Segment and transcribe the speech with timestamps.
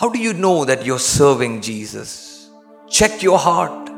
[0.00, 2.48] How do you know that you're serving Jesus?
[2.88, 3.89] Check your heart.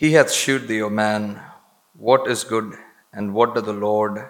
[0.00, 1.40] He hath shewed thee, O man,
[1.96, 2.74] what is good,
[3.14, 4.26] and what doth the Lord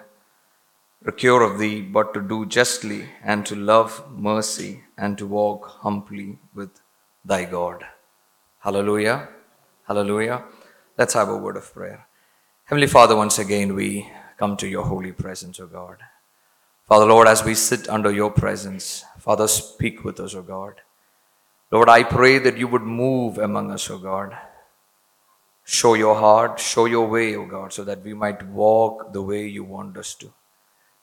[1.01, 6.39] require of thee, but to do justly, and to love mercy, and to walk humbly
[6.55, 6.69] with
[7.25, 7.83] thy God.
[8.59, 9.27] Hallelujah.
[9.85, 10.45] Hallelujah.
[10.97, 12.07] Let's have a word of prayer.
[12.63, 15.97] Heavenly Father, once again we come to your holy presence, O God.
[16.85, 20.75] Father, Lord, as we sit under your presence, Father, speak with us, O God.
[21.71, 24.37] Lord, I pray that you would move among us, O God.
[25.69, 29.47] Show your heart, show your way, O God, so that we might walk the way
[29.47, 30.31] you want us to.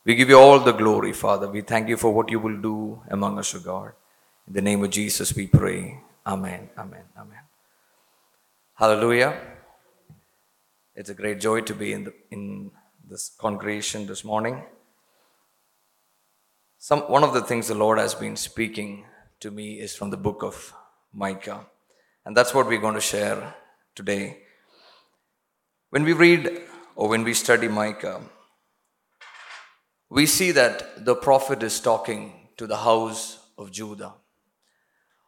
[0.07, 1.51] We give you all the glory, Father.
[1.51, 3.93] We thank you for what you will do among us, O God.
[4.47, 6.01] In the name of Jesus, we pray.
[6.27, 7.41] Amen, amen, amen.
[8.73, 9.39] Hallelujah.
[10.97, 12.71] It's a great joy to be in, the, in
[13.07, 14.63] this congregation this morning.
[16.79, 19.05] Some, one of the things the Lord has been speaking
[19.41, 20.73] to me is from the book of
[21.13, 21.67] Micah.
[22.25, 23.55] And that's what we're going to share
[23.95, 24.39] today.
[25.95, 26.63] When we read
[26.97, 28.21] or when we study Micah,
[30.11, 34.13] we see that the prophet is talking to the house of Judah.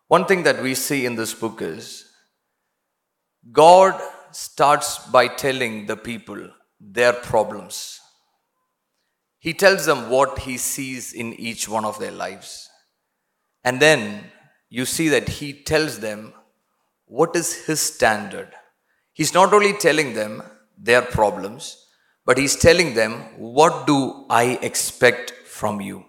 [0.09, 2.11] One thing that we see in this book is
[3.53, 3.95] God
[4.33, 6.51] starts by telling the people
[6.81, 8.01] their problems.
[9.39, 12.69] He tells them what he sees in each one of their lives.
[13.63, 14.33] And then
[14.69, 16.35] you see that he tells them
[17.05, 18.49] what is his standard.
[19.13, 20.43] He's not only telling them
[20.77, 21.87] their problems,
[22.25, 26.05] but he's telling them, What do I expect from you?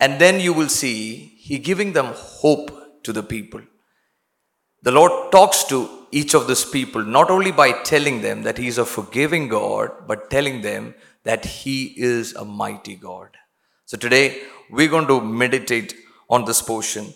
[0.00, 3.60] And then you will see he giving them hope to the people.
[4.82, 8.66] The Lord talks to each of these people not only by telling them that He
[8.66, 10.94] is a forgiving God, but telling them
[11.24, 13.30] that He is a mighty God.
[13.86, 15.94] So today we're going to meditate
[16.28, 17.14] on this portion.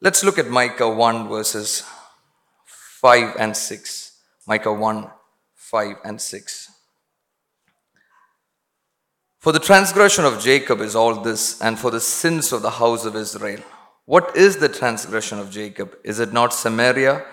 [0.00, 1.82] Let's look at Micah 1 verses
[2.66, 4.20] 5 and 6.
[4.46, 5.10] Micah 1
[5.74, 6.70] 5 and 6.
[9.40, 13.04] For the transgression of Jacob is all this, and for the sins of the house
[13.04, 13.60] of Israel.
[14.04, 15.96] What is the transgression of Jacob?
[16.04, 17.26] Is it not Samaria?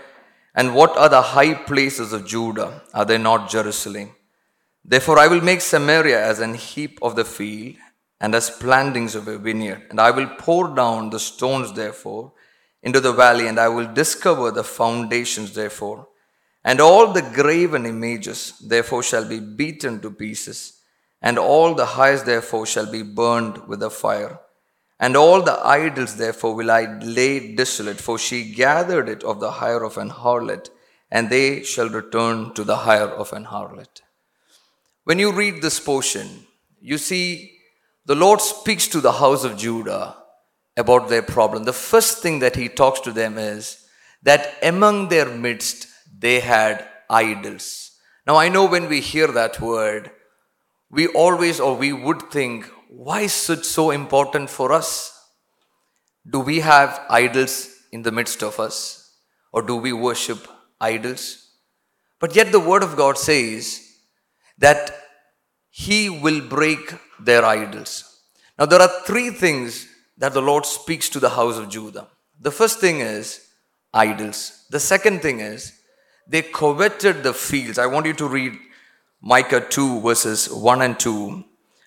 [0.56, 2.82] And what are the high places of Judah?
[2.96, 4.10] Are they not Jerusalem?
[4.84, 7.76] Therefore, I will make Samaria as an heap of the field,
[8.20, 9.84] and as plantings of a vineyard.
[9.92, 12.34] And I will pour down the stones, therefore,
[12.82, 16.08] into the valley, and I will discover the foundations, therefore.
[16.64, 20.80] And all the graven images, therefore, shall be beaten to pieces,
[21.22, 24.40] and all the heights, therefore, shall be burned with the fire.
[25.00, 29.52] And all the idols, therefore, will I lay desolate, for she gathered it of the
[29.52, 30.70] hire of an harlot,
[31.10, 34.02] and they shall return to the hire of an harlot.
[35.04, 36.46] When you read this portion,
[36.80, 37.58] you see
[38.06, 40.16] the Lord speaks to the house of Judah
[40.78, 41.64] about their problem.
[41.64, 43.86] The first thing that he talks to them is
[44.24, 45.88] that among their midst
[46.22, 47.92] they had idols.
[48.28, 50.12] Now, I know when we hear that word,
[50.90, 55.18] we always or we would think, why is it so important for us?
[56.30, 59.18] Do we have idols in the midst of us?
[59.52, 60.48] Or do we worship
[60.80, 61.50] idols?
[62.20, 63.82] But yet, the Word of God says
[64.60, 64.92] that
[65.72, 68.22] He will break their idols.
[68.60, 72.08] Now, there are three things that the Lord speaks to the house of Judah.
[72.40, 73.48] The first thing is
[73.94, 75.81] idols, the second thing is
[76.32, 77.78] they coveted the fields.
[77.78, 78.58] I want you to read
[79.22, 81.44] Micah 2, verses 1 and 2,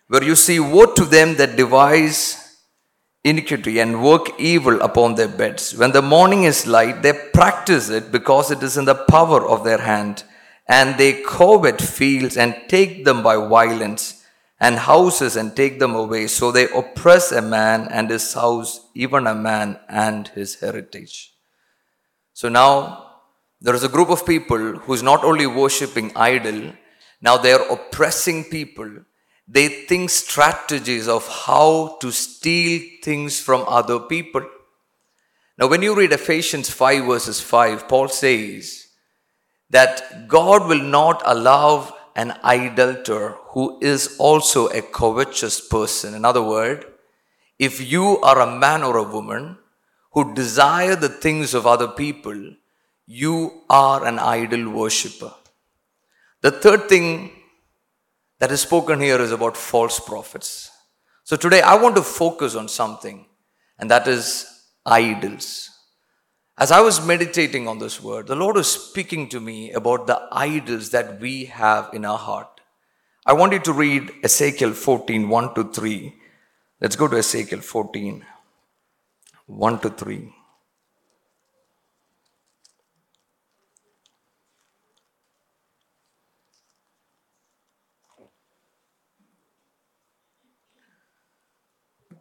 [0.08, 2.58] where you see, Woe to them that devise
[3.24, 5.74] iniquity and work evil upon their beds.
[5.74, 9.64] When the morning is light, they practice it because it is in the power of
[9.64, 10.24] their hand.
[10.68, 14.24] And they covet fields and take them by violence,
[14.60, 16.26] and houses and take them away.
[16.26, 21.34] So they oppress a man and his house, even a man and his heritage.
[22.32, 23.03] So now
[23.64, 26.74] there is a group of people who is not only worshipping idol,
[27.22, 28.90] now they are oppressing people.
[29.48, 34.46] They think strategies of how to steal things from other people.
[35.56, 38.88] Now, when you read Ephesians 5 verses 5, Paul says
[39.70, 46.12] that God will not allow an idolater who is also a covetous person.
[46.12, 46.84] In other words,
[47.58, 49.56] if you are a man or a woman
[50.12, 52.56] who desire the things of other people,
[53.06, 55.32] you are an idol worshipper.
[56.40, 57.30] The third thing
[58.38, 60.70] that is spoken here is about false prophets.
[61.22, 63.26] So today I want to focus on something,
[63.78, 64.46] and that is
[64.84, 65.70] idols.
[66.56, 70.28] As I was meditating on this word, the Lord was speaking to me about the
[70.30, 72.60] idols that we have in our heart.
[73.26, 76.14] I want you to read Ezekiel 14 1 to 3.
[76.80, 78.24] Let's go to Ezekiel 14
[79.46, 80.32] 1 to 3.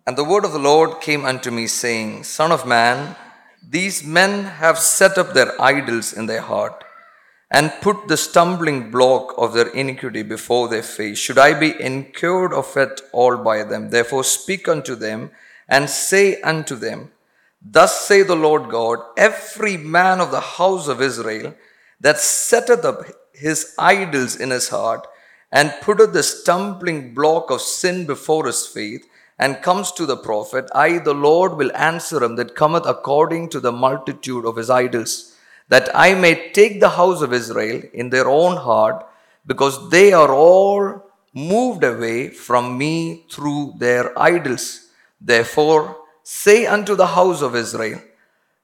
[0.06, 3.16] And the word of the Lord came unto me, saying, Son of man,
[3.66, 6.84] these men have set up their idols in their heart,
[7.50, 11.18] and put the stumbling block of their iniquity before their face.
[11.20, 13.92] Should I be incurred of it all by them?
[13.92, 15.32] Therefore speak unto them,
[15.70, 17.12] and say unto them,
[17.62, 21.56] Thus say the Lord God, every man of the house of Israel
[22.02, 25.08] that setteth up his idols in his heart,
[25.50, 29.06] and putteth the stumbling block of sin before his face,
[29.40, 33.60] and comes to the prophet, I, the Lord, will answer him that cometh according to
[33.60, 35.36] the multitude of his idols,
[35.70, 39.06] that I may take the house of Israel in their own heart,
[39.46, 41.04] because they are all
[41.34, 44.88] moved away from me through their idols.
[45.20, 48.00] Therefore, say unto the house of Israel,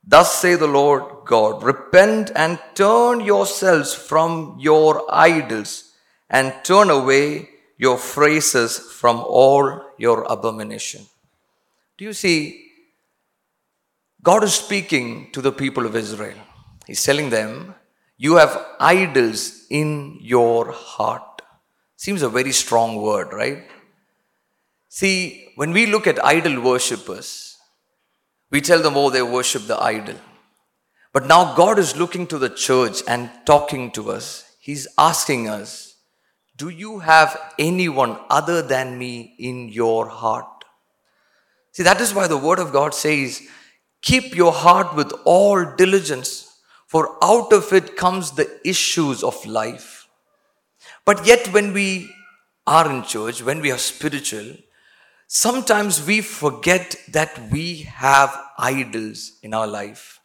[0.06, 5.94] Thus say the Lord God, repent and turn yourselves from your idols,
[6.30, 7.49] and turn away
[7.80, 11.06] your phrases from all your abomination.
[11.98, 12.66] Do you see?
[14.22, 16.38] God is speaking to the people of Israel.
[16.86, 17.74] He's telling them,
[18.18, 21.42] You have idols in your heart.
[21.96, 23.64] Seems a very strong word, right?
[24.90, 27.58] See, when we look at idol worshippers,
[28.52, 30.16] we tell them, Oh, they worship the idol.
[31.14, 34.44] But now God is looking to the church and talking to us.
[34.60, 35.88] He's asking us,
[36.59, 40.65] do you have anyone other than me in your heart?
[41.71, 43.41] See, that is why the Word of God says,
[44.01, 50.07] Keep your heart with all diligence, for out of it comes the issues of life.
[51.06, 52.13] But yet, when we
[52.67, 54.57] are in church, when we are spiritual,
[55.27, 60.19] sometimes we forget that we have idols in our life.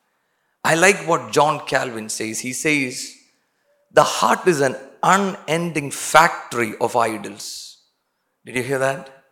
[0.65, 2.41] I like what John Calvin says.
[2.41, 3.15] He says,
[3.93, 7.83] The heart is an unending factory of idols.
[8.45, 9.25] Did you hear that?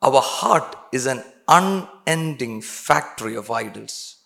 [0.00, 4.16] Our heart is an unending factory of idols.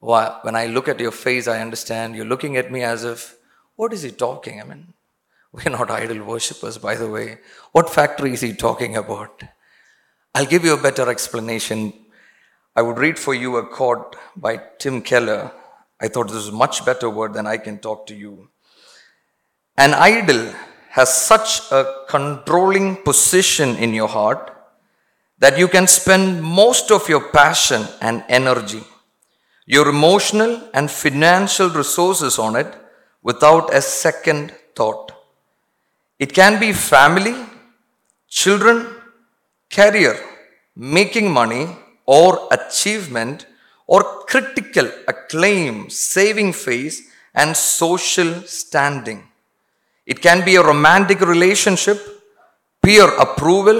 [0.00, 3.36] When I look at your face, I understand you're looking at me as if,
[3.76, 4.60] what is he talking?
[4.60, 4.94] I mean,
[5.52, 7.38] we're not idol worshippers, by the way.
[7.72, 9.42] What factory is he talking about?
[10.34, 11.92] I'll give you a better explanation.
[12.74, 15.52] I would read for you a quote by Tim Keller.
[16.00, 18.48] I thought this was a much better word than I can talk to you.
[19.78, 20.54] An idol
[20.90, 24.50] has such a controlling position in your heart
[25.38, 28.82] that you can spend most of your passion and energy,
[29.66, 32.74] your emotional and financial resources on it
[33.22, 35.12] without a second thought.
[36.18, 37.34] It can be family,
[38.28, 38.86] children,
[39.70, 40.18] career,
[40.74, 41.66] making money,
[42.06, 43.46] or achievement,
[43.86, 47.02] or critical acclaim, saving face,
[47.34, 49.22] and social standing.
[50.06, 52.00] It can be a romantic relationship,
[52.82, 53.78] peer approval,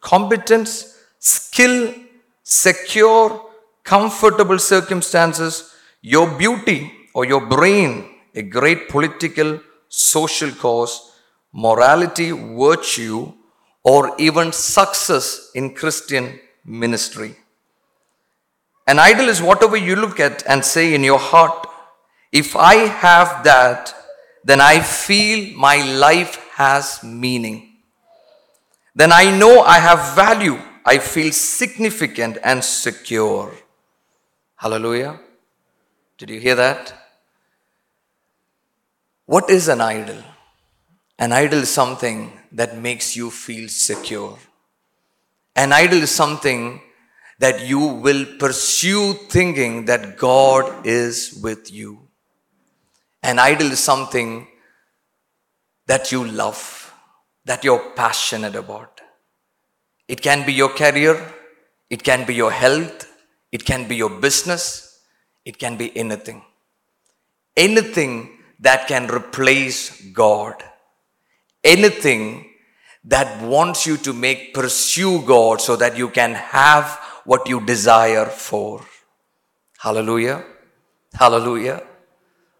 [0.00, 1.94] competence, skill,
[2.42, 3.48] secure,
[3.84, 11.12] comfortable circumstances, your beauty or your brain, a great political, social cause,
[11.52, 13.32] morality, virtue,
[13.82, 17.36] or even success in Christian ministry.
[18.86, 21.66] An idol is whatever you look at and say in your heart,
[22.32, 23.94] if I have that,
[24.48, 27.74] then I feel my life has meaning.
[28.94, 30.58] Then I know I have value.
[30.86, 33.52] I feel significant and secure.
[34.56, 35.20] Hallelujah.
[36.16, 36.94] Did you hear that?
[39.26, 40.24] What is an idol?
[41.18, 44.38] An idol is something that makes you feel secure.
[45.56, 46.80] An idol is something
[47.38, 52.07] that you will pursue thinking that God is with you.
[53.28, 54.46] An idol is something
[55.86, 56.94] that you love,
[57.44, 59.02] that you're passionate about.
[60.08, 61.14] It can be your career,
[61.90, 63.06] it can be your health,
[63.52, 65.02] it can be your business,
[65.44, 66.42] it can be anything.
[67.54, 68.30] Anything
[68.60, 70.64] that can replace God.
[71.62, 72.46] Anything
[73.04, 78.24] that wants you to make pursue God so that you can have what you desire
[78.24, 78.82] for.
[79.76, 80.46] Hallelujah.
[81.12, 81.82] Hallelujah.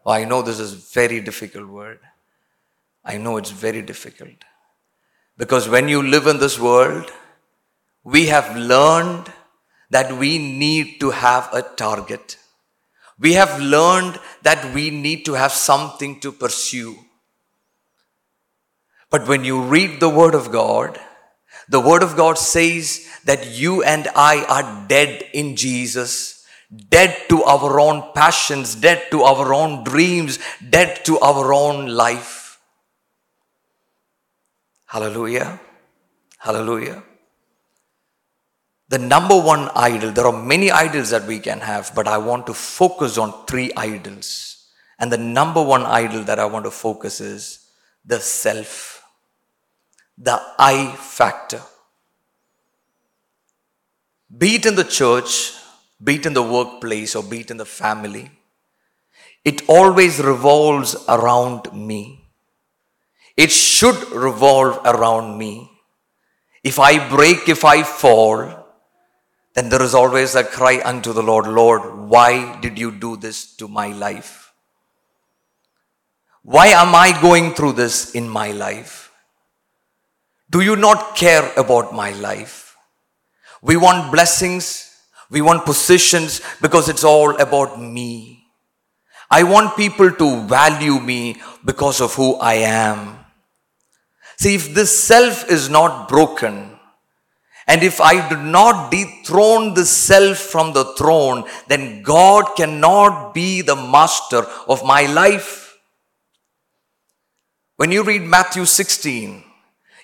[0.09, 1.99] Oh, I know this is very difficult word.
[3.05, 4.43] I know it's very difficult.
[5.37, 7.13] Because when you live in this world,
[8.05, 9.31] we have learned
[9.91, 12.39] that we need to have a target.
[13.19, 16.97] We have learned that we need to have something to pursue.
[19.11, 20.99] But when you read the Word of God,
[21.69, 26.38] the Word of God says that you and I are dead in Jesus,
[26.71, 32.61] dead to our own passions, dead to our own dreams, dead to our own life.
[34.87, 35.61] Hallelujah.
[36.39, 37.03] Hallelujah.
[38.89, 42.47] The number one idol, there are many idols that we can have, but I want
[42.47, 44.67] to focus on three idols.
[44.99, 47.71] And the number one idol that I want to focus is
[48.05, 49.03] the self,
[50.17, 51.61] the I factor.
[54.37, 55.53] Be it in the church,
[56.03, 58.31] be it in the workplace, or be it in the family,
[59.45, 62.29] it always revolves around me.
[63.37, 65.71] It should revolve around me.
[66.65, 68.67] If I break, if I fall,
[69.55, 73.57] then there is always a cry unto the Lord, Lord, why did you do this
[73.57, 74.53] to my life?
[76.43, 79.11] Why am I going through this in my life?
[80.51, 82.77] Do you not care about my life?
[83.61, 84.88] We want blessings,
[85.31, 88.45] we want positions because it's all about me.
[89.31, 93.19] I want people to value me because of who I am.
[94.39, 96.79] See, if this self is not broken,
[97.67, 103.61] and if I do not dethrone the self from the throne, then God cannot be
[103.61, 105.77] the master of my life.
[107.77, 109.45] When you read Matthew 16,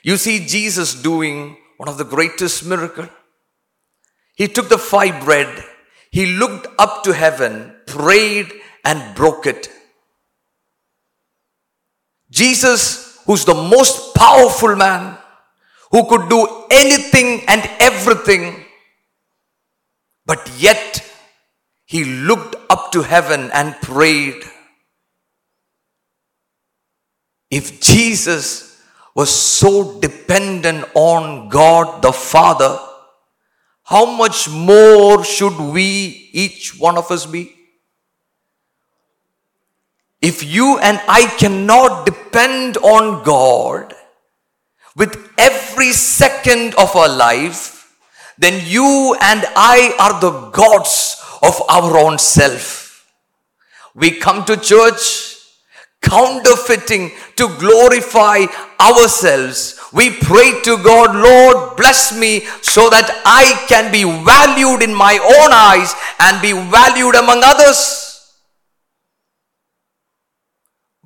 [0.02, 3.08] you see Jesus doing one of the greatest miracles.
[4.34, 5.64] He took the five bread,
[6.10, 8.52] he looked up to heaven, prayed,
[8.84, 9.68] and broke it.
[12.30, 15.16] Jesus, who's the most powerful man,
[15.90, 18.64] who could do anything and everything,
[20.26, 21.04] but yet
[21.84, 24.42] he looked up to heaven and prayed.
[27.50, 28.82] If Jesus
[29.14, 32.80] was so dependent on God the Father,
[33.84, 37.54] how much more should we, each one of us, be?
[40.20, 43.94] If you and I cannot depend on God,
[44.96, 47.94] with every second of our life,
[48.38, 53.12] then you and I are the gods of our own self.
[53.94, 55.36] We come to church
[56.00, 58.44] counterfeiting to glorify
[58.80, 59.73] ourselves.
[59.94, 65.14] We pray to God, Lord, bless me so that I can be valued in my
[65.18, 68.42] own eyes and be valued among others.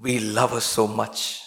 [0.01, 1.43] We love us so much.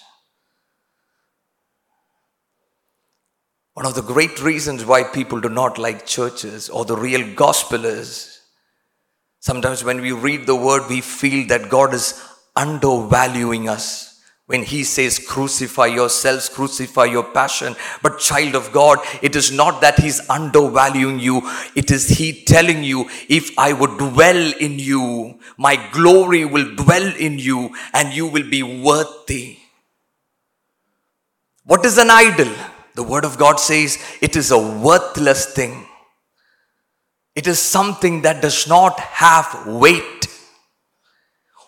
[3.73, 7.85] One of the great reasons why people do not like churches or the real gospel
[7.85, 8.39] is
[9.39, 12.21] sometimes when we read the word, we feel that God is
[12.55, 14.10] undervaluing us.
[14.51, 17.77] When he says, crucify yourselves, crucify your passion.
[18.01, 21.49] But, child of God, it is not that he's undervaluing you.
[21.73, 27.15] It is he telling you, if I would dwell in you, my glory will dwell
[27.15, 29.57] in you and you will be worthy.
[31.63, 32.53] What is an idol?
[32.95, 35.87] The Word of God says it is a worthless thing.
[37.35, 40.20] It is something that does not have weight.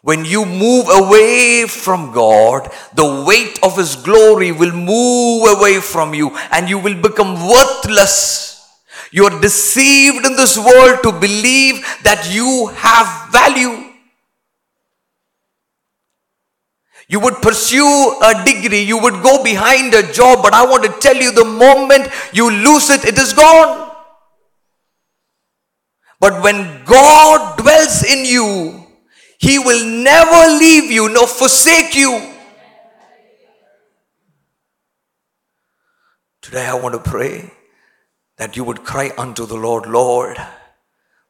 [0.04, 6.14] When you move away from God, the weight of His glory will move away from
[6.14, 8.68] you and you will become worthless.
[9.14, 13.92] You are deceived in this world to believe that you have value.
[17.08, 21.00] You would pursue a degree, you would go behind a job, but I want to
[21.00, 23.90] tell you the moment you lose it, it is gone.
[26.20, 28.83] But when God dwells in you,
[29.44, 32.34] He will never leave you nor forsake you.
[36.42, 37.52] Today I want to pray
[38.38, 40.38] that you would cry unto the Lord, Lord.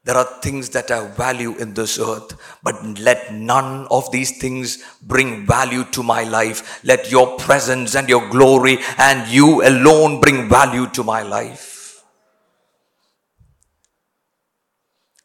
[0.04, 4.84] There are things that I value in this earth, but let none of these things
[5.02, 6.84] bring value to my life.
[6.84, 12.04] Let your presence and your glory and you alone bring value to my life.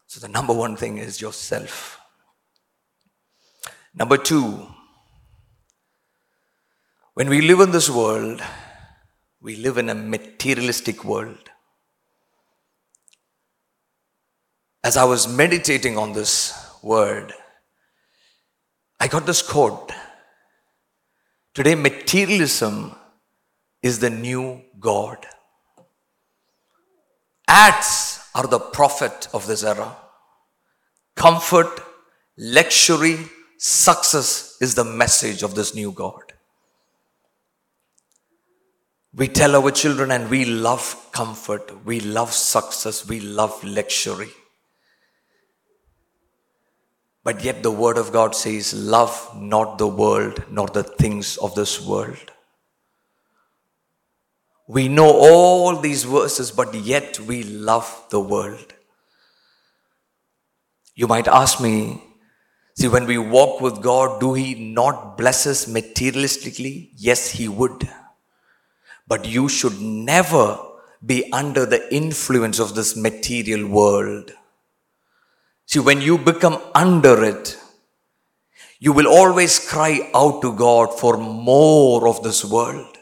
[0.07, 1.98] So, the number one thing is yourself.
[3.93, 4.67] Number two,
[7.13, 8.41] when we live in this world,
[9.41, 11.49] we live in a materialistic world.
[14.83, 17.33] as I was meditating on this word,
[18.99, 19.91] I got this quote.
[21.53, 22.95] Today, materialism
[23.81, 25.25] is the new God.
[27.47, 29.95] Ads are the prophet of this era.
[31.15, 31.81] Comfort,
[32.37, 33.17] luxury,
[33.59, 36.33] success is the message of this new God.
[39.13, 44.29] We tell our children, and we love comfort, we love success, we love luxury.
[47.23, 51.53] But yet, the Word of God says, Love not the world, nor the things of
[51.53, 52.31] this world.
[54.67, 58.73] We know all these verses, but yet we love the world.
[60.95, 62.03] You might ask me,
[62.79, 66.91] see, when we walk with God, do He not bless us materialistically?
[66.95, 67.89] Yes, He would.
[69.07, 70.57] But you should never
[71.05, 74.31] be under the influence of this material world.
[75.65, 77.57] See, when you become under it,
[78.79, 82.97] you will always cry out to God for more of this world.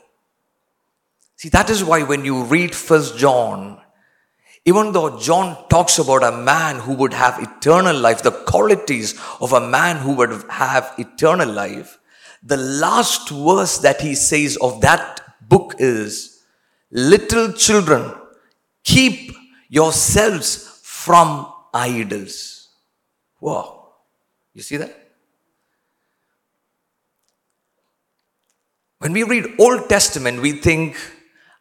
[1.36, 3.80] See, that is why when you read First John,
[4.68, 9.54] even though John talks about a man who would have eternal life, the qualities of
[9.54, 11.98] a man who would have eternal life,
[12.44, 16.44] the last verse that he says of that book is
[16.92, 18.14] Little children,
[18.84, 19.32] keep
[19.70, 22.70] yourselves from idols.
[23.40, 23.94] Wow.
[24.54, 25.12] You see that?
[29.00, 30.98] When we read Old Testament, we think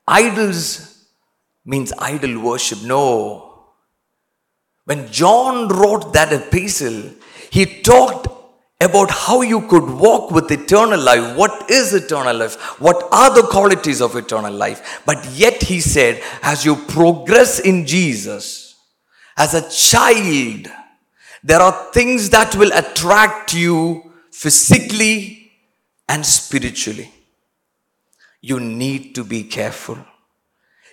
[0.09, 0.96] Idols
[1.67, 2.83] means idol worship.
[2.83, 3.75] No.
[4.85, 7.11] When John wrote that epistle,
[7.51, 8.29] he talked
[8.81, 11.37] about how you could walk with eternal life.
[11.37, 12.55] What is eternal life?
[12.81, 15.03] What are the qualities of eternal life?
[15.05, 18.77] But yet he said, as you progress in Jesus,
[19.37, 20.69] as a child,
[21.43, 25.53] there are things that will attract you physically
[26.09, 27.13] and spiritually
[28.41, 29.99] you need to be careful.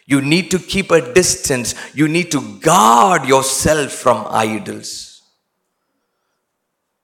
[0.06, 1.76] You need to keep a distance.
[1.94, 5.22] You need to guard yourself from idols.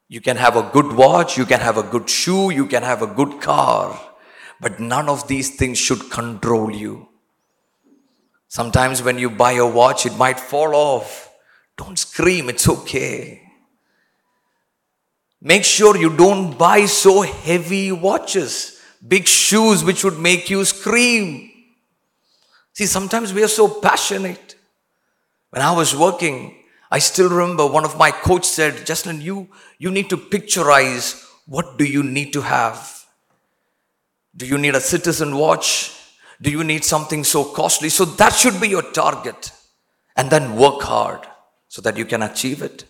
[0.07, 3.03] You can have a good watch, you can have a good shoe, you can have
[3.03, 3.99] a good car,
[4.59, 7.07] but none of these things should control you.
[8.47, 11.31] Sometimes when you buy a watch, it might fall off.
[11.77, 13.43] Don't scream, it's okay.
[15.39, 21.48] Make sure you don't buy so heavy watches big shoes which would make you scream.
[22.79, 24.55] See, sometimes we are so passionate.
[25.49, 29.91] When I was working, I still remember one of my coach said, Jasline, you, you
[29.91, 33.05] need to picturize what do you need to have.
[34.33, 35.93] Do you need a citizen watch?
[36.41, 37.89] Do you need something so costly?
[37.89, 39.51] So that should be your target.
[40.15, 41.27] And then work hard
[41.67, 42.85] so that you can achieve it.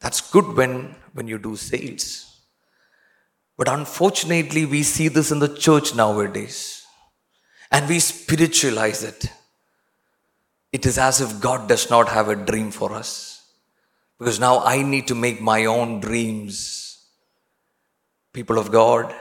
[0.00, 2.40] That's good when, when you do sales.
[3.56, 6.81] But unfortunately, we see this in the church nowadays
[7.72, 9.32] and we spiritualize it.
[10.70, 13.44] It is as if God does not have a dream for us.
[14.18, 17.04] Because now I need to make my own dreams.
[18.32, 19.12] People of God,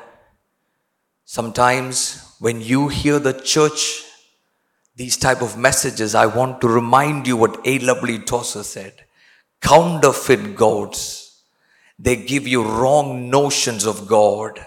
[1.25, 4.03] sometimes when you hear the church,
[4.95, 8.19] these type of messages, I want to remind you what A.W.
[8.19, 9.05] Tozer said.
[9.61, 11.21] Counterfeit gods
[12.01, 14.65] they give you wrong notions of God.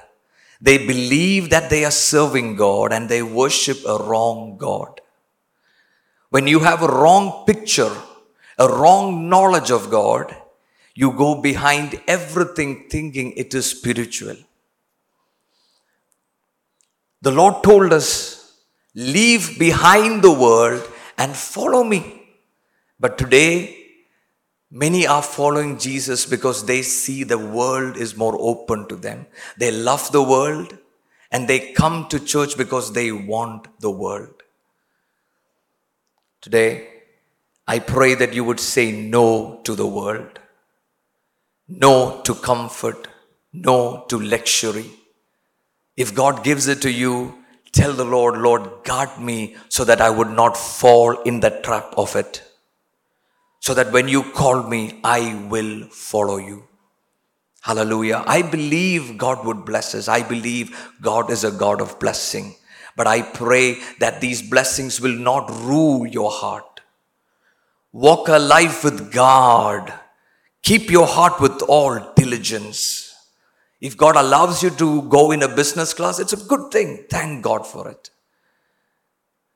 [0.64, 5.02] They believe that they are serving God and they worship a wrong God.
[6.30, 7.94] When you have a wrong picture,
[8.58, 10.34] a wrong knowledge of God,
[10.94, 14.36] you go behind everything thinking it is spiritual.
[17.20, 18.54] The Lord told us,
[18.94, 22.22] leave behind the world and follow me.
[22.98, 23.83] But today,
[24.76, 29.26] Many are following Jesus because they see the world is more open to them.
[29.56, 30.76] They love the world
[31.30, 34.42] and they come to church because they want the world.
[36.40, 36.88] Today,
[37.68, 40.40] I pray that you would say no to the world,
[41.68, 43.06] no to comfort,
[43.52, 44.90] no to luxury.
[45.96, 50.10] If God gives it to you, tell the Lord, Lord, guard me so that I
[50.10, 52.42] would not fall in the trap of it
[53.64, 56.64] so that when you call me, I will follow you.
[57.62, 58.22] Hallelujah.
[58.26, 60.06] I believe God would bless us.
[60.06, 62.56] I believe God is a God of blessing.
[62.94, 66.82] But I pray that these blessings will not rule your heart.
[67.90, 69.90] Walk a life with God.
[70.62, 73.14] Keep your heart with all diligence.
[73.80, 77.06] If God allows you to go in a business class, it's a good thing.
[77.08, 78.10] Thank God for it.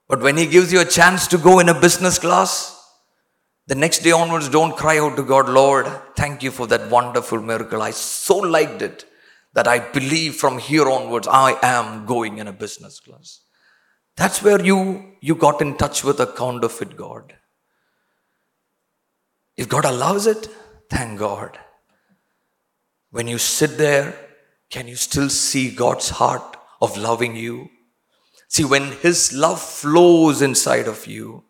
[0.08, 2.77] But when He gives you a chance to go in a business class,
[3.68, 7.42] The next day onwards, don't cry out to God, Lord, thank you for that wonderful
[7.42, 7.82] miracle.
[7.82, 9.04] I so liked it
[9.52, 13.40] that I believe from here onwards I am going in a business class.
[14.16, 17.34] That's where you, you got in touch with a counterfeit God.
[19.54, 20.48] If God allows it,
[20.88, 21.58] thank God.
[23.10, 24.18] When you sit there,
[24.70, 27.68] can you still see God's heart of loving you?
[28.48, 31.44] See, when His love flows inside of you,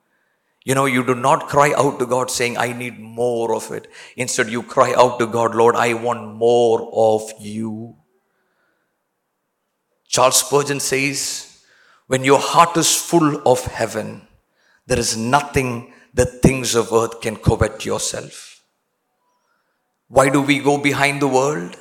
[0.69, 3.87] you know, you do not cry out to God saying, I need more of it.
[4.17, 7.97] Instead, you cry out to God, Lord, I want more of you.
[10.09, 11.65] Charles Spurgeon says,
[12.07, 14.29] when your heart is full of heaven,
[14.87, 18.63] there is nothing that things of earth can covet yourself.
[20.09, 21.77] Why do we go behind the world?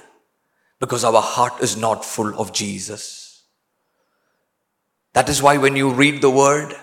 [0.79, 3.43] Because our heart is not full of Jesus.
[5.11, 6.73] That is why when you read the word,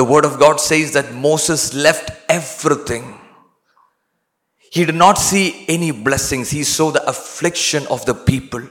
[0.00, 3.20] the word of God says that Moses left everything.
[4.72, 6.48] He did not see any blessings.
[6.48, 8.62] He saw the affliction of the people.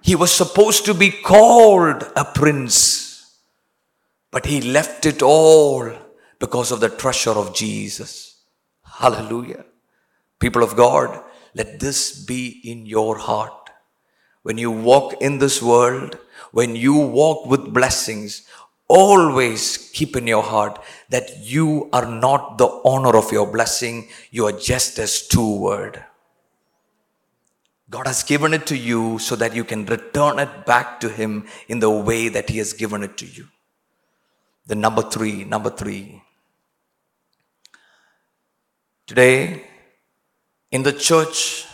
[0.00, 3.40] He was supposed to be called a prince,
[4.30, 5.92] but he left it all
[6.38, 8.36] because of the treasure of Jesus.
[8.84, 9.64] Hallelujah.
[10.38, 11.20] People of God,
[11.56, 13.70] let this be in your heart.
[14.44, 16.16] When you walk in this world,
[16.52, 18.46] when you walk with blessings,
[18.88, 24.46] always keep in your heart that you are not the owner of your blessing, you
[24.46, 26.04] are just a steward.
[27.90, 31.46] God has given it to you so that you can return it back to Him
[31.68, 33.46] in the way that He has given it to you.
[34.66, 36.22] The number three, number three.
[39.06, 39.64] Today,
[40.70, 41.64] in the church,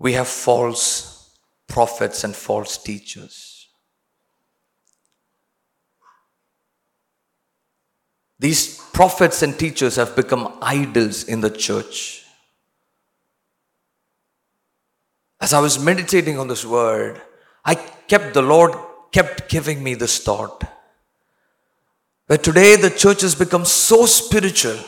[0.00, 3.49] we have false prophets and false teachers.
[8.40, 12.24] These prophets and teachers have become idols in the church.
[15.38, 17.20] As I was meditating on this word,
[17.66, 18.74] I kept, the Lord
[19.12, 20.64] kept giving me this thought.
[22.28, 24.78] Where today the church has become so spiritual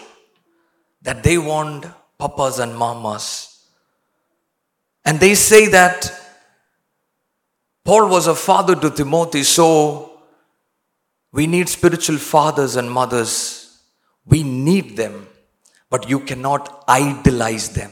[1.02, 1.86] that they want
[2.18, 3.66] papas and mamas.
[5.04, 6.10] And they say that
[7.84, 10.11] Paul was a father to Timothy, so
[11.32, 13.82] we need spiritual fathers and mothers.
[14.26, 15.26] We need them,
[15.88, 17.90] but you cannot idolize them.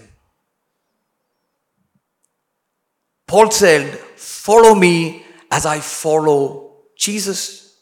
[3.26, 7.76] Paul said, Follow me as I follow Jesus.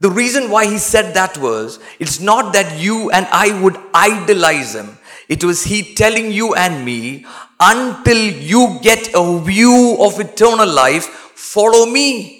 [0.00, 4.74] The reason why he said that was, it's not that you and I would idolize
[4.74, 4.98] him.
[5.28, 7.26] It was he telling you and me,
[7.60, 12.39] until you get a view of eternal life, follow me.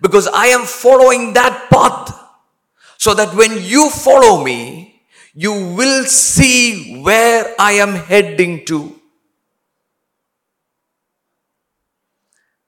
[0.00, 2.16] Because I am following that path.
[2.96, 5.02] So that when you follow me,
[5.34, 9.00] you will see where I am heading to.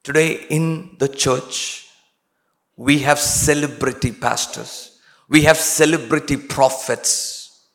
[0.02, 1.88] Today in the church,
[2.76, 7.68] we have celebrity pastors, we have celebrity prophets.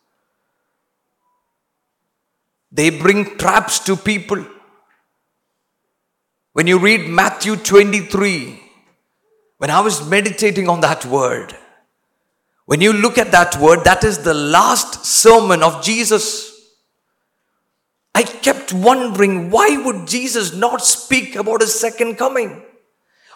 [2.72, 4.46] They bring traps to people.
[6.54, 8.67] When you read Matthew 23,
[9.58, 11.56] when I was meditating on that word,
[12.66, 16.54] when you look at that word, that is the last sermon of Jesus.
[18.14, 22.64] I kept wondering why would Jesus not speak about his second coming?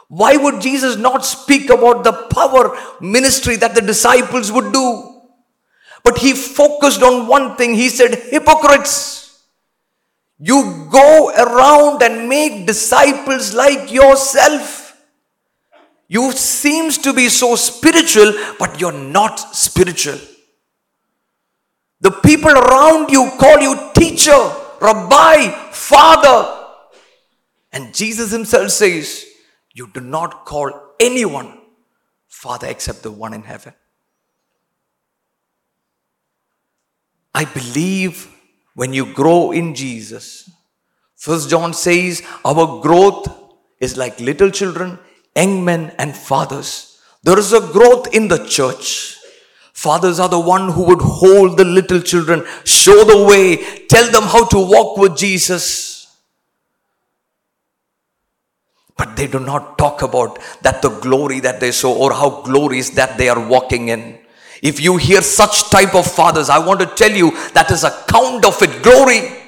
[0.10, 5.22] Why would Jesus not speak about the power ministry that the disciples would do?
[6.04, 7.76] But he focused on one thing.
[7.76, 9.46] He said, Hypocrites,
[10.40, 14.81] you go around and make disciples like yourself.
[16.12, 20.20] You seems to be so spiritual, but you're not spiritual.
[22.02, 24.38] The people around you call you teacher,
[24.82, 26.68] Rabbi, Father.
[27.72, 29.26] And Jesus himself says,
[29.74, 31.58] You do not call anyone
[32.28, 33.74] Father except the one in heaven.
[37.34, 38.28] I believe
[38.74, 40.52] when you grow in Jesus,
[41.16, 43.30] First John says, Our growth
[43.80, 45.00] is like little children,
[45.36, 47.00] young men, and fathers.
[47.24, 49.18] There is a growth in the church.
[49.74, 54.24] Fathers are the one who would hold the little children, show the way, tell them
[54.24, 55.92] how to walk with Jesus.
[58.98, 62.92] But they do not talk about that the glory that they saw or how glorious
[62.92, 64.20] that they are walking in.
[64.62, 68.04] If you hear such type of fathers, I want to tell you that is a
[68.08, 69.41] counterfeit glory.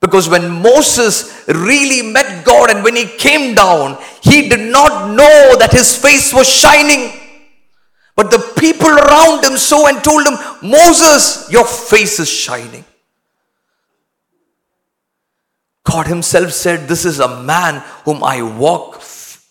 [0.00, 5.56] Because when Moses really met God and when he came down, he did not know
[5.58, 7.12] that his face was shining.
[8.14, 12.84] But the people around him saw and told him, Moses, your face is shining.
[15.86, 19.02] God Himself said, This is a man whom I walk,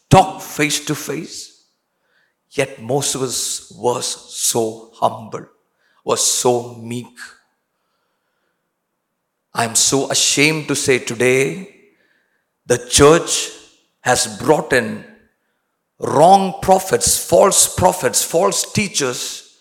[0.10, 1.63] talk face to face.
[2.51, 5.47] Yet Moses was so humble,
[6.03, 7.17] was so meek.
[9.56, 11.74] I am so ashamed to say today,
[12.65, 13.52] the church
[14.02, 15.06] has brought in
[15.98, 19.58] wrong prophets, false prophets, false teachers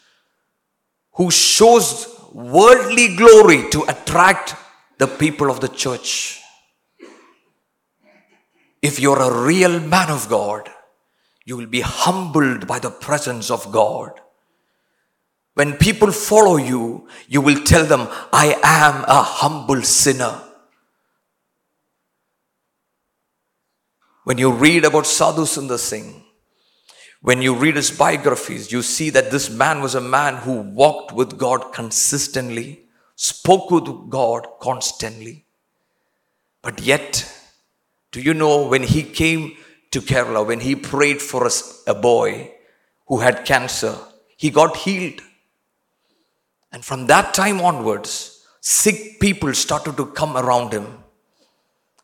[1.13, 4.57] who shows worldly glory to attract
[4.99, 6.41] the people of the church.
[8.83, 10.69] If you're a real man of God,
[11.45, 14.21] you will be humbled by the presence of God.
[15.55, 20.41] When people follow you, you will tell them, I am a humble sinner.
[24.25, 26.23] When you read about Sadhu Sundar Singh,
[27.23, 31.13] when you read his biographies, you see that this man was a man who walked
[31.13, 32.87] with God consistently,
[33.17, 35.45] spoke with God constantly.
[36.63, 37.31] But yet,
[38.13, 39.57] do you know when he came
[39.95, 41.49] to Kerala, when he prayed for
[41.87, 42.53] a boy
[43.07, 43.97] who had cancer,
[44.37, 45.21] he got healed.
[46.75, 51.05] And from that time onwards, sick people started to come around him.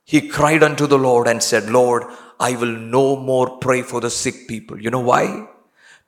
[0.04, 2.04] He cried unto the Lord and said, Lord,
[2.38, 4.80] I will no more pray for the sick people.
[4.80, 5.48] You know why?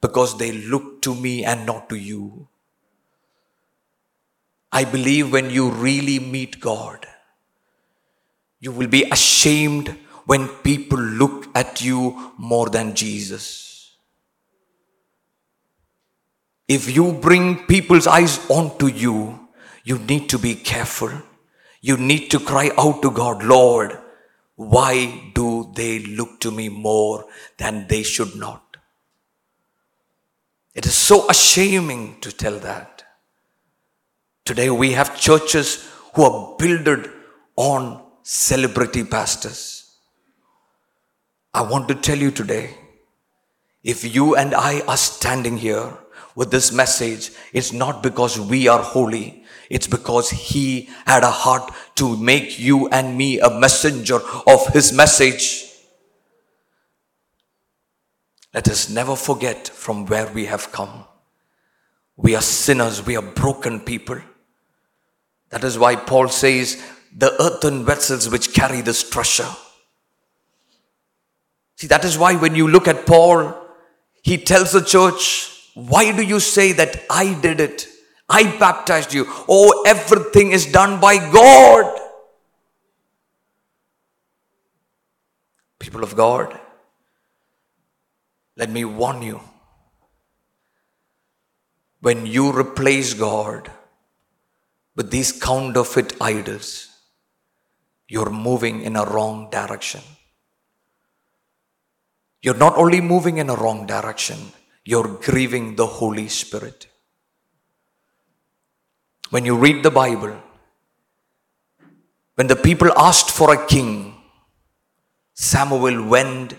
[0.01, 2.47] Because they look to me and not to you.
[4.71, 7.05] I believe when you really meet God,
[8.61, 9.89] you will be ashamed
[10.27, 13.72] when people look at you more than Jesus.
[16.75, 19.49] If you bring people's eyes onto you,
[19.85, 21.11] you need to be careful.
[21.83, 23.99] You need to cry out to God, Lord,
[24.55, 27.27] why do they look to me more
[27.59, 28.79] than they should not?
[30.75, 33.05] It is so ashaming to tell that.
[34.47, 37.11] Today we have churches who are builded
[37.57, 39.99] on celebrity pastors.
[41.53, 42.79] I want to tell you today
[43.85, 45.99] if you and I are standing here
[46.35, 49.45] with this message, it's not because we are holy.
[49.71, 54.93] It's because he had a heart to make you and me a messenger of his
[54.93, 55.65] message.
[58.53, 61.05] Let us never forget from where we have come.
[62.17, 63.05] We are sinners.
[63.05, 64.21] We are broken people.
[65.49, 66.83] That is why Paul says,
[67.15, 69.49] the earthen vessels which carry this treasure.
[71.77, 73.55] See, that is why when you look at Paul,
[74.23, 77.87] he tells the church, Why do you say that I did it?
[78.29, 79.27] I baptized you.
[79.49, 81.99] Oh, everything is done by God.
[85.79, 86.59] People of God,
[88.57, 89.41] let me warn you.
[92.01, 93.71] When you replace God
[94.95, 96.89] with these counterfeit idols,
[98.09, 100.03] you're moving in a wrong direction.
[102.43, 104.39] You're not only moving in a wrong direction,
[104.85, 106.87] you're grieving the Holy Spirit.
[109.31, 110.37] When you read the Bible,
[112.35, 114.15] when the people asked for a king,
[115.35, 116.55] Samuel went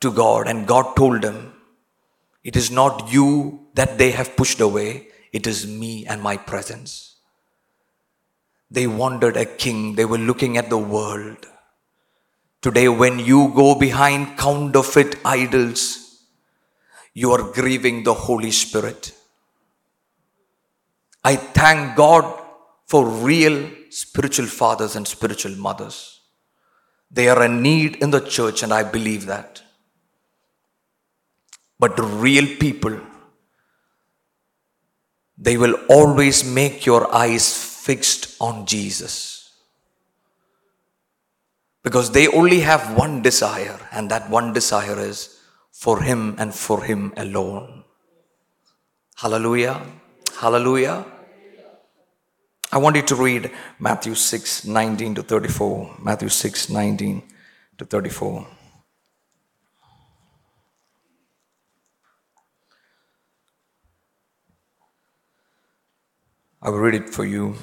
[0.00, 1.52] to God and God told him,
[2.44, 7.16] It is not you that they have pushed away, it is me and my presence.
[8.70, 9.94] They wanted a king.
[9.94, 11.46] They were looking at the world.
[12.62, 16.05] Today, when you go behind counterfeit idols,
[17.20, 19.12] you are grieving the Holy Spirit.
[21.24, 22.42] I thank God
[22.84, 26.20] for real spiritual fathers and spiritual mothers.
[27.10, 29.62] They are a need in the church, and I believe that.
[31.78, 33.00] But real people,
[35.38, 39.54] they will always make your eyes fixed on Jesus.
[41.82, 45.35] Because they only have one desire, and that one desire is
[45.76, 47.84] for Him and for Him alone.
[49.14, 49.82] Hallelujah.
[50.40, 51.04] Hallelujah.
[52.72, 55.96] I want you to read Matthew 6 19 to 34.
[56.02, 57.22] Matthew 6 19
[57.78, 58.46] to 34.
[66.62, 67.54] I will read it for you.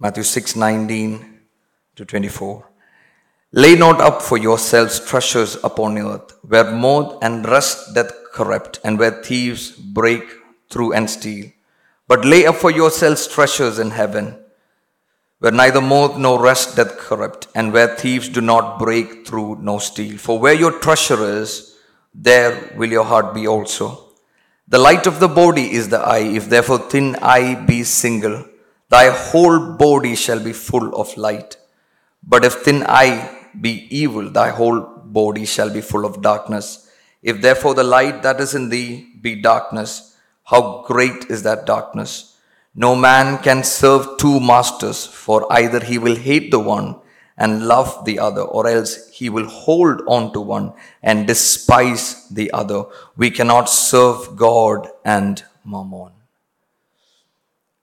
[0.00, 1.40] Matthew 6 19
[1.96, 2.73] to 24.
[3.56, 8.98] Lay not up for yourselves treasures upon earth, where moth and rust doth corrupt, and
[8.98, 10.24] where thieves break
[10.70, 11.52] through and steal.
[12.08, 14.36] But lay up for yourselves treasures in heaven,
[15.38, 19.80] where neither moth nor rust doth corrupt, and where thieves do not break through nor
[19.80, 20.18] steal.
[20.18, 21.76] For where your treasure is,
[22.12, 24.14] there will your heart be also.
[24.66, 26.26] The light of the body is the eye.
[26.40, 28.46] If therefore thin eye be single,
[28.88, 31.56] thy whole body shall be full of light.
[32.26, 36.90] But if thin eye be evil, thy whole body shall be full of darkness.
[37.22, 42.36] If therefore the light that is in thee be darkness, how great is that darkness?
[42.74, 46.96] No man can serve two masters, for either he will hate the one
[47.36, 52.50] and love the other, or else he will hold on to one and despise the
[52.52, 52.84] other.
[53.16, 56.12] We cannot serve God and mammon.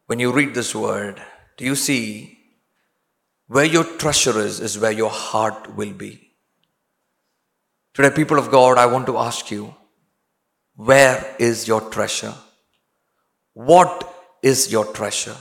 [0.07, 1.21] When you read this word,
[1.57, 2.40] do you see
[3.55, 6.31] where your treasure is, is where your heart will be?
[7.93, 9.73] Today, people of God, I want to ask you,
[10.75, 12.33] where is your treasure?
[13.53, 15.35] What is your treasure?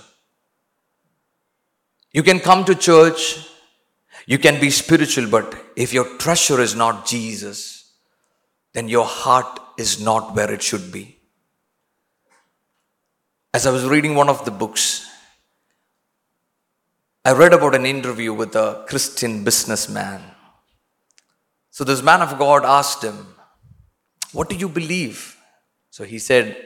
[2.12, 3.46] You can come to church
[4.30, 7.92] you can be spiritual, but if your treasure is not Jesus,
[8.72, 11.18] then your heart is not where it should be.
[13.52, 15.09] As I was reading one of the books,
[17.22, 20.22] I read about an interview with a Christian businessman.
[21.70, 23.34] So this man of God asked him,
[24.32, 25.36] What do you believe?
[25.90, 26.56] So he said,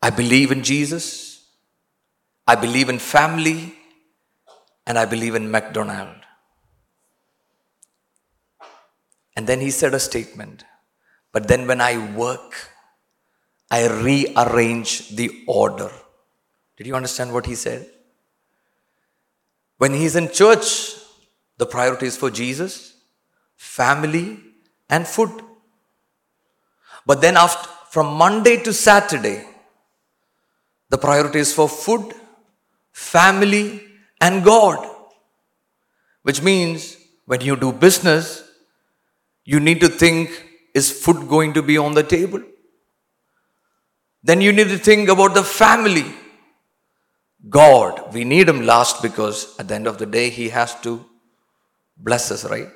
[0.00, 1.46] I believe in Jesus,
[2.46, 3.74] I believe in family,
[4.86, 6.16] and I believe in McDonald.
[9.36, 10.64] And then he said a statement.
[11.32, 12.70] But then when I work,
[13.70, 15.90] I rearrange the order.
[16.78, 17.90] Did you understand what he said?
[19.78, 20.94] When he's in church,
[21.58, 22.94] the priority is for Jesus,
[23.56, 24.40] family,
[24.88, 25.30] and food.
[27.04, 29.44] But then after from Monday to Saturday,
[30.90, 32.14] the priority is for food,
[32.92, 33.82] family,
[34.20, 34.86] and God.
[36.22, 38.42] Which means when you do business,
[39.44, 40.30] you need to think
[40.74, 42.42] is food going to be on the table?
[44.22, 46.04] Then you need to think about the family.
[47.48, 51.04] God, we need Him last because at the end of the day, He has to
[51.96, 52.68] bless us, right?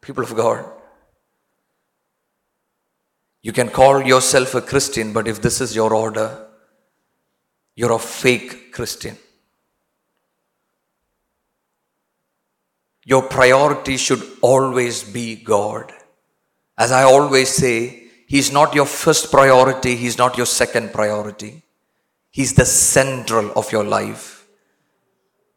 [0.00, 0.64] People of God,
[3.42, 6.46] you can call yourself a Christian, but if this is your order,
[7.74, 9.16] you're a fake Christian.
[13.04, 15.92] Your priority should always be God.
[16.78, 21.62] As I always say, He's not your first priority, He's not your second priority.
[22.32, 24.48] He's the central of your life.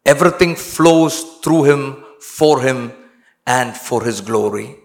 [0.05, 2.91] Everything flows through Him, for Him,
[3.47, 4.75] and for His glory.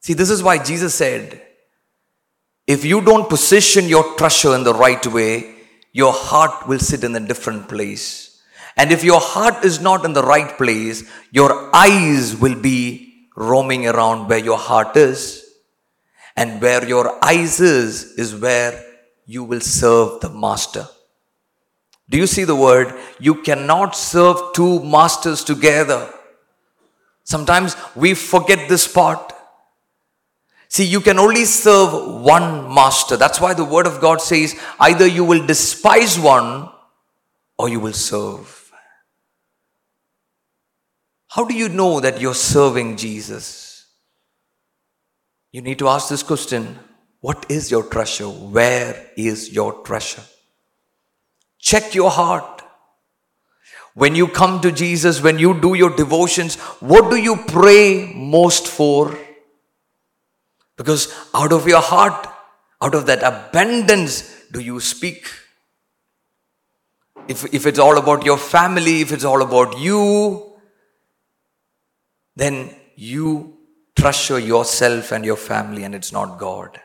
[0.00, 1.40] See, this is why Jesus said,
[2.66, 5.54] if you don't position your treasure in the right way,
[5.92, 8.42] your heart will sit in a different place.
[8.76, 13.86] And if your heart is not in the right place, your eyes will be roaming
[13.86, 15.44] around where your heart is.
[16.34, 18.91] And where your eyes is, is where
[19.32, 20.86] you will serve the master.
[22.08, 22.94] Do you see the word?
[23.18, 26.12] You cannot serve two masters together.
[27.24, 29.32] Sometimes we forget this part.
[30.68, 33.16] See, you can only serve one master.
[33.16, 36.68] That's why the word of God says either you will despise one
[37.58, 38.70] or you will serve.
[41.28, 43.86] How do you know that you're serving Jesus?
[45.52, 46.78] You need to ask this question
[47.22, 48.28] What is your treasure?
[48.28, 50.24] Where is your treasure?
[51.58, 52.62] Check your heart.
[53.94, 58.66] When you come to Jesus, when you do your devotions, what do you pray most
[58.66, 59.16] for?
[60.76, 62.26] Because out of your heart,
[62.82, 65.30] out of that abundance, do you speak?
[67.28, 70.56] If, if it's all about your family, if it's all about you,
[72.34, 73.58] then you
[73.94, 76.80] treasure yourself and your family and it's not God.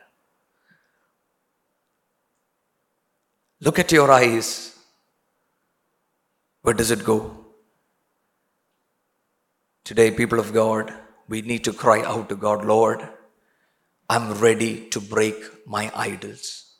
[3.59, 4.77] Look at your eyes.
[6.61, 7.45] Where does it go?
[9.83, 10.93] Today, people of God,
[11.27, 13.07] we need to cry out to God, Lord,
[14.09, 16.75] I'm ready to break my idols.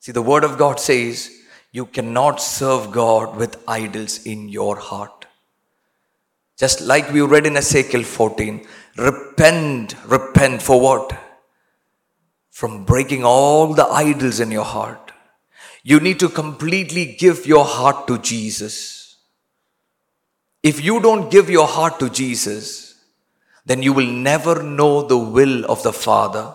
[0.00, 1.30] See, the Word of God says,
[1.70, 5.26] you cannot serve God with idols in your heart.
[6.58, 11.18] Just like we read in Ezekiel 14, repent, repent for what?
[12.52, 15.10] From breaking all the idols in your heart.
[15.82, 19.16] You need to completely give your heart to Jesus.
[20.62, 23.02] If you don't give your heart to Jesus,
[23.64, 26.54] then you will never know the will of the Father.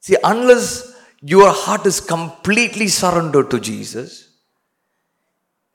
[0.00, 0.92] See, unless
[1.22, 4.30] your heart is completely surrendered to Jesus,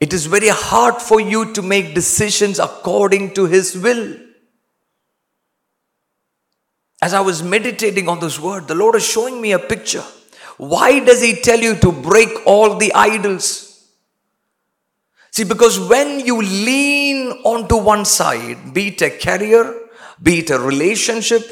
[0.02, 4.16] it is very hard for you to make decisions according to His will.
[7.02, 10.04] As I was meditating on this word, the Lord is showing me a picture.
[10.58, 13.88] Why does He tell you to break all the idols?
[15.32, 19.88] See, because when you lean onto one side, be it a career,
[20.22, 21.44] be it a relationship,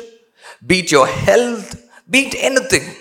[0.65, 2.95] be it your health, be it anything,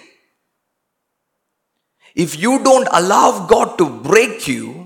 [2.14, 4.83] if you don't allow God to break you,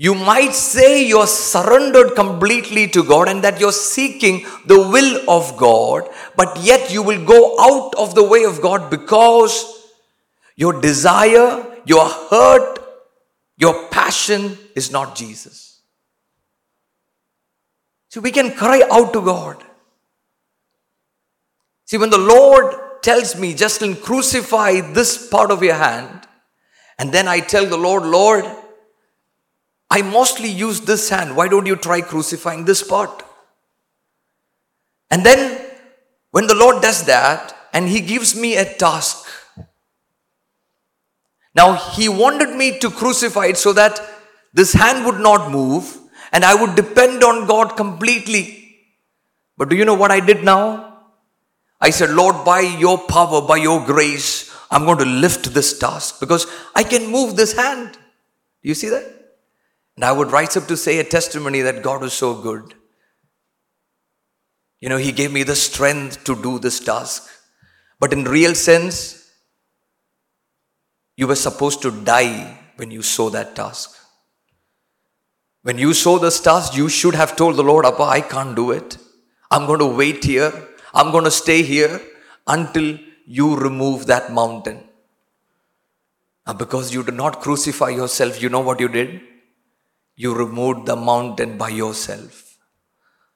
[0.00, 5.56] you might say you're surrendered completely to God and that you're seeking the will of
[5.56, 9.90] God, but yet you will go out of the way of God because
[10.54, 12.78] your desire, your hurt,
[13.56, 15.80] your passion is not Jesus.
[18.08, 19.64] So we can cry out to God.
[21.86, 26.28] See, when the Lord tells me, Jasline, crucify this part of your hand,
[27.00, 28.44] and then I tell the Lord, Lord,
[29.90, 31.36] I mostly use this hand.
[31.36, 33.22] Why don't you try crucifying this part?
[35.10, 35.64] And then,
[36.30, 39.26] when the Lord does that, and He gives me a task,
[41.54, 44.00] now He wanted me to crucify it so that
[44.52, 45.98] this hand would not move
[46.32, 48.76] and I would depend on God completely.
[49.56, 50.98] But do you know what I did now?
[51.80, 56.20] I said, Lord, by your power, by your grace, I'm going to lift this task
[56.20, 57.92] because I can move this hand.
[57.92, 59.17] Do you see that?
[59.98, 62.72] And I would rise up to say a testimony that God was so good.
[64.78, 67.28] You know, He gave me the strength to do this task.
[67.98, 69.28] But in real sense,
[71.16, 73.96] you were supposed to die when you saw that task.
[75.62, 78.70] When you saw this task, you should have told the Lord, Appa, I can't do
[78.70, 78.98] it.
[79.50, 80.52] I'm going to wait here.
[80.94, 82.00] I'm going to stay here
[82.46, 84.78] until you remove that mountain.
[86.56, 89.22] Because you did not crucify yourself, you know what you did?
[90.22, 92.58] You removed the mountain by yourself.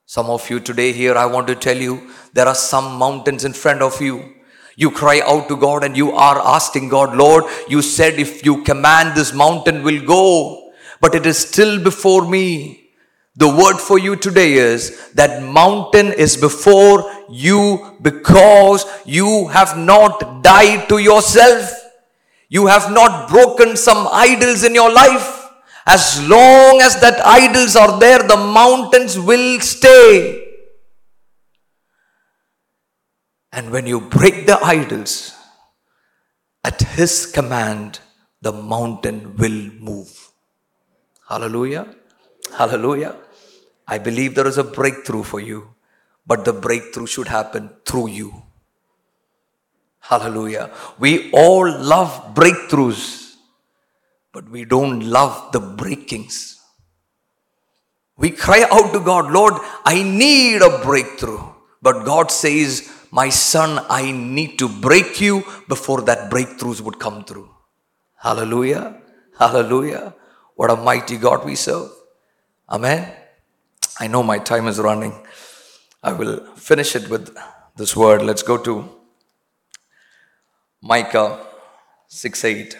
[0.04, 3.52] Some of you today here, I want to tell you, there are some mountains in
[3.52, 4.34] front of you.
[4.74, 8.64] You cry out to God and you are asking God, Lord, you said if you
[8.64, 12.90] command this mountain will go, but it is still before me.
[13.36, 20.42] The word for you today is that mountain is before you because you have not
[20.42, 21.70] died to yourself.
[22.48, 25.41] You have not broken some idols in your life.
[25.86, 30.48] As long as that idols are there, the mountains will stay.
[33.52, 35.34] And when you break the idols,
[36.64, 37.98] at His command,
[38.40, 40.30] the mountain will move.
[41.28, 41.94] Hallelujah.
[42.56, 43.16] Hallelujah.
[43.86, 45.74] I believe there is a breakthrough for you,
[46.26, 48.42] but the breakthrough should happen through you.
[49.98, 50.70] Hallelujah.
[50.98, 53.21] We all love breakthroughs
[54.32, 56.58] but we don't love the breakings.
[58.16, 59.54] We cry out to God, Lord,
[59.84, 61.40] I need a breakthrough.
[61.80, 67.24] But God says, My son, I need to break you before that breakthroughs would come
[67.24, 67.50] through.
[68.16, 69.00] Hallelujah.
[69.38, 70.14] Hallelujah.
[70.54, 71.90] What a mighty God we serve.
[72.68, 73.12] Amen.
[73.98, 75.14] I know my time is running.
[76.02, 77.36] I will finish it with
[77.76, 78.22] this word.
[78.22, 78.88] Let's go to
[80.80, 81.44] Micah
[82.08, 82.76] 6 8.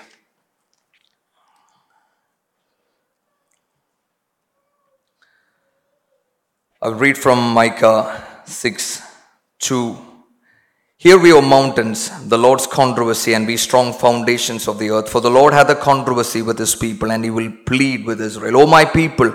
[6.85, 9.03] I'll read from Micah 6
[9.61, 9.97] 2.
[10.97, 15.09] Hear we, O mountains, the Lord's controversy, and be strong foundations of the earth.
[15.09, 18.62] For the Lord hath a controversy with his people, and he will plead with Israel.
[18.62, 19.30] O my people,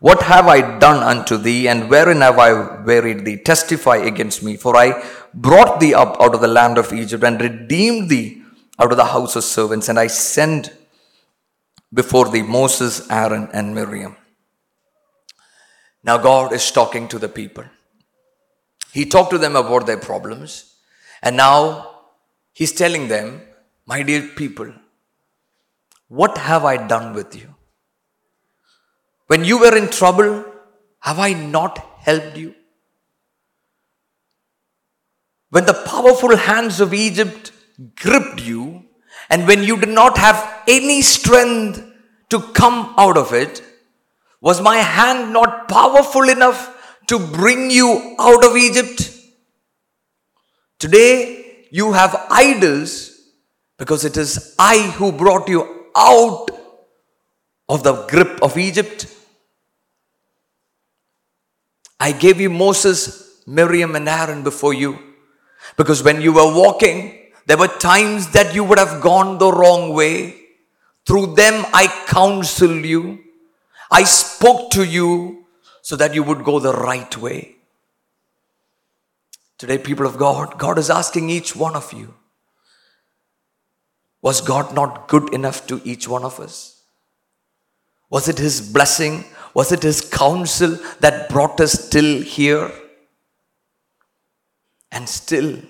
[0.00, 3.36] what have I done unto thee, and wherein have I wearied thee?
[3.36, 7.40] Testify against me, for I brought thee up out of the land of Egypt, and
[7.40, 8.42] redeemed thee
[8.76, 10.74] out of the house of servants, and I sent
[11.94, 14.16] before thee Moses, Aaron, and Miriam.
[16.08, 17.64] Now, God is talking to the people.
[18.94, 20.74] He talked to them about their problems,
[21.22, 21.96] and now
[22.54, 23.42] He's telling them,
[23.84, 24.72] My dear people,
[26.20, 27.54] what have I done with you?
[29.26, 30.46] When you were in trouble,
[31.00, 32.54] have I not helped you?
[35.50, 37.52] When the powerful hands of Egypt
[37.96, 38.84] gripped you,
[39.28, 41.84] and when you did not have any strength
[42.30, 43.62] to come out of it,
[44.40, 46.74] was my hand not powerful enough
[47.06, 49.14] to bring you out of Egypt?
[50.78, 53.20] Today, you have idols
[53.78, 56.46] because it is I who brought you out
[57.68, 59.06] of the grip of Egypt.
[62.00, 64.98] I gave you Moses, Miriam, and Aaron before you
[65.76, 69.92] because when you were walking, there were times that you would have gone the wrong
[69.94, 70.38] way
[71.08, 73.20] Through them I counseled you.
[73.90, 75.46] I spoke to you
[75.82, 77.56] so that you would go the right way.
[79.56, 82.14] Today, people of God, God is asking each one of you
[84.20, 86.82] Was God not good enough to each one of us?
[88.10, 89.24] Was it His blessing?
[89.54, 92.70] Was it His counsel that brought us till here?
[94.90, 95.60] And still,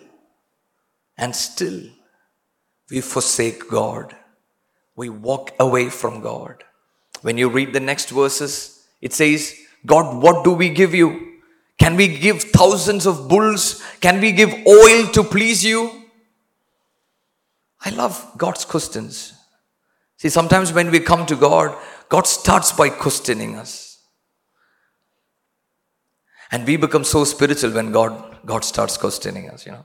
[1.17, 1.83] and still,
[2.91, 4.17] we forsake God.
[4.97, 6.65] We walk away from God.
[7.23, 9.55] When you read the next verses, it says,
[9.87, 11.39] God, what do we give you?
[11.79, 13.83] Can we give thousands of bulls?
[14.01, 16.05] Can we give oil to please you?
[17.85, 19.35] I love God's questions.
[20.17, 21.77] See, sometimes when we come to God,
[22.09, 23.99] God starts by questioning us.
[26.51, 29.85] And we become so spiritual when God, God starts questioning us, you know.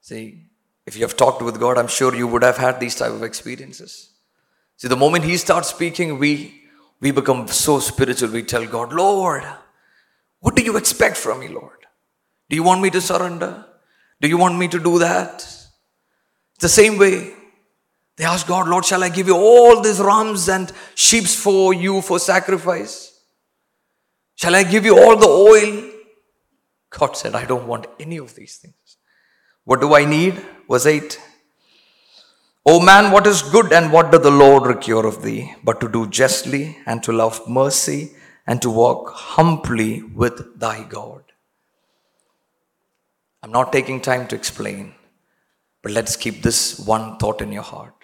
[0.00, 0.46] See,
[0.86, 3.22] if you have talked with God, I'm sure you would have had these type of
[3.22, 4.09] experiences.
[4.80, 6.62] See, the moment He starts speaking, we
[7.00, 8.30] we become so spiritual.
[8.30, 9.44] We tell God, Lord,
[10.38, 11.86] what do you expect from me, Lord?
[12.48, 13.66] Do you want me to surrender?
[14.22, 15.34] Do you want me to do that?
[15.34, 15.68] It's
[16.60, 17.34] the same way.
[18.16, 22.00] They ask God, Lord, shall I give you all these rams and sheep for you
[22.00, 23.22] for sacrifice?
[24.36, 25.90] Shall I give you all the oil?
[26.88, 28.96] God said, I don't want any of these things.
[29.64, 30.42] What do I need?
[30.66, 31.20] Verse 8.
[32.66, 35.88] O man, what is good and what does the Lord require of thee, but to
[35.88, 38.12] do justly and to love mercy
[38.46, 41.22] and to walk humbly with thy God.
[43.42, 44.92] I'm not taking time to explain,
[45.82, 47.94] but let's keep this one thought in your heart.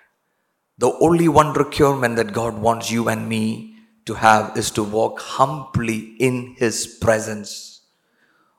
[0.79, 3.77] The only one requirement that God wants you and me
[4.07, 7.83] to have is to walk humbly in His presence.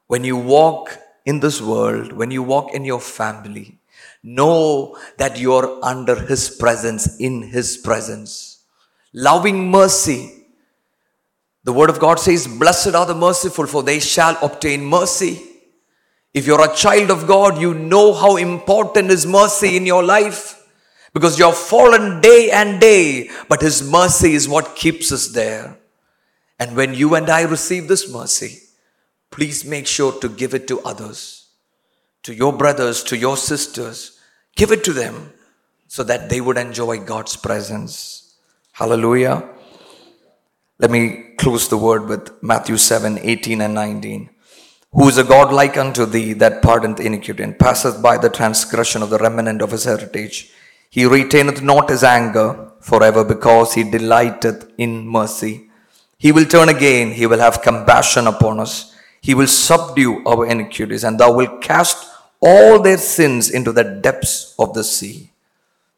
[0.06, 3.77] When you walk in this world, when you walk in your family,
[4.24, 8.64] know that you're under His presence, in His presence.
[9.14, 10.46] Loving mercy.
[11.64, 15.42] The Word of God says, Blessed are the merciful, for they shall obtain mercy.
[16.34, 20.58] If you're a child of God, you know how important is mercy in your life
[21.14, 25.78] because you're fallen day and day, but His mercy is what keeps us there.
[26.60, 28.60] And when you and I receive this mercy,
[29.32, 31.37] please make sure to give it to others,
[32.28, 34.20] to your brothers, to your sisters.
[34.58, 35.32] Give it to them
[35.88, 38.36] so that they would enjoy God's presence.
[38.74, 39.48] Hallelujah.
[40.78, 44.30] Let me close the word with Matthew 7 18 and 19.
[44.92, 49.02] Who is a God like unto thee that pardoneth iniquity and passeth by the transgression
[49.02, 50.52] of the remnant of his heritage?
[50.90, 55.70] He retaineth not his anger forever because he delighteth in mercy.
[56.18, 58.94] He will turn again, he will have compassion upon us.
[59.22, 64.56] He will subdue our iniquities, and thou wilt cast all their sins into the depths
[64.60, 65.32] of the sea.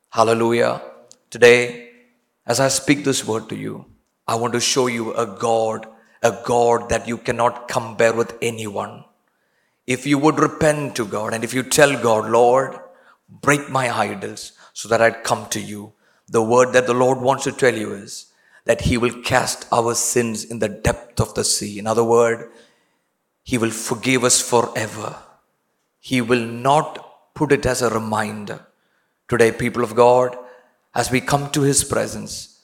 [0.10, 0.82] Hallelujah.
[1.30, 1.92] Today,
[2.46, 3.86] as I speak this word to you,
[4.28, 5.88] I want to show you a God,
[6.24, 9.04] a God that you cannot compare with anyone.
[9.86, 12.80] If you would repent to God and if you tell God, Lord,
[13.28, 15.94] break my idols so that I'd come to you,
[16.28, 18.32] the word that the Lord wants to tell you is
[18.66, 21.80] that He will cast our sins in the depth of the sea.
[21.80, 22.44] In other words,
[23.44, 25.16] He will forgive us forever.
[26.00, 28.66] He will not put it as a reminder.
[29.28, 30.38] Today, people of God,
[30.96, 32.64] as we come to His presence,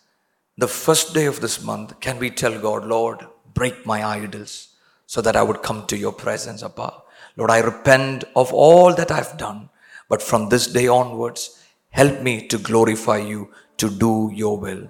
[0.57, 4.69] the first day of this month, can we tell God, Lord, break my idols
[5.05, 6.93] so that I would come to your presence, Abba.
[7.37, 9.69] Lord, I repent of all that I've done,
[10.09, 14.89] but from this day onwards, help me to glorify you, to do your will.